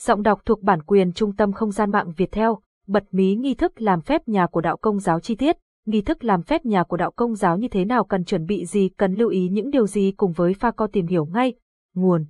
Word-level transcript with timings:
Giọng 0.00 0.22
đọc 0.22 0.40
thuộc 0.44 0.62
bản 0.62 0.82
quyền 0.82 1.12
trung 1.12 1.36
tâm 1.36 1.52
không 1.52 1.70
gian 1.70 1.90
mạng 1.90 2.12
Việt 2.16 2.32
Theo, 2.32 2.58
bật 2.86 3.04
mí 3.10 3.34
nghi 3.34 3.54
thức 3.54 3.82
làm 3.82 4.00
phép 4.00 4.28
nhà 4.28 4.46
của 4.46 4.60
đạo 4.60 4.76
công 4.76 4.98
giáo 4.98 5.20
chi 5.20 5.34
tiết, 5.34 5.56
nghi 5.86 6.02
thức 6.02 6.24
làm 6.24 6.42
phép 6.42 6.64
nhà 6.64 6.84
của 6.84 6.96
đạo 6.96 7.10
công 7.10 7.34
giáo 7.34 7.56
như 7.56 7.68
thế 7.68 7.84
nào 7.84 8.04
cần 8.04 8.24
chuẩn 8.24 8.46
bị 8.46 8.64
gì 8.64 8.88
cần 8.88 9.14
lưu 9.14 9.28
ý 9.28 9.48
những 9.48 9.70
điều 9.70 9.86
gì 9.86 10.12
cùng 10.16 10.32
với 10.32 10.54
pha 10.54 10.70
co 10.70 10.86
tìm 10.86 11.06
hiểu 11.06 11.26
ngay. 11.26 11.54
Nguồn 11.94 12.26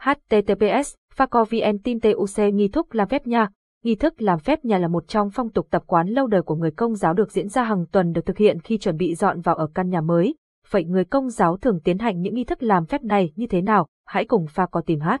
https 0.00 0.94
phaco 1.12 1.44
vn 1.44 1.78
tin 1.84 2.00
tuc 2.00 2.38
nghi 2.52 2.68
thức 2.68 2.94
làm 2.94 3.08
phép 3.08 3.26
nhà. 3.26 3.48
Nghi 3.84 3.94
thức 3.94 4.22
làm 4.22 4.38
phép 4.38 4.64
nhà 4.64 4.78
là 4.78 4.88
một 4.88 5.08
trong 5.08 5.30
phong 5.30 5.50
tục 5.50 5.66
tập 5.70 5.82
quán 5.86 6.08
lâu 6.08 6.26
đời 6.26 6.42
của 6.42 6.54
người 6.54 6.70
công 6.70 6.94
giáo 6.94 7.14
được 7.14 7.32
diễn 7.32 7.48
ra 7.48 7.64
hàng 7.64 7.86
tuần 7.92 8.12
được 8.12 8.26
thực 8.26 8.38
hiện 8.38 8.60
khi 8.60 8.78
chuẩn 8.78 8.96
bị 8.96 9.14
dọn 9.14 9.40
vào 9.40 9.54
ở 9.54 9.68
căn 9.74 9.90
nhà 9.90 10.00
mới. 10.00 10.34
Vậy 10.70 10.84
người 10.84 11.04
công 11.04 11.30
giáo 11.30 11.56
thường 11.56 11.80
tiến 11.84 11.98
hành 11.98 12.20
những 12.20 12.34
nghi 12.34 12.44
thức 12.44 12.62
làm 12.62 12.86
phép 12.86 13.02
này 13.02 13.32
như 13.36 13.46
thế 13.46 13.62
nào? 13.62 13.86
Hãy 14.06 14.24
cùng 14.24 14.46
pha 14.46 14.66
co 14.66 14.80
tìm 14.80 15.00
hát 15.00 15.20